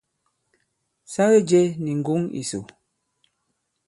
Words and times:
Sa 1.11 1.23
jɛ̄ 1.31 1.45
kì 1.49 1.61
nì 1.83 1.91
ŋgǒŋ 1.99 2.21
ìsò. 2.41 2.59